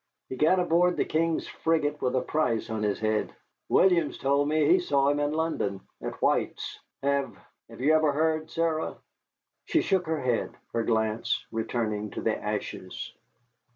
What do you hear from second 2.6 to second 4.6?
on his head. Williams told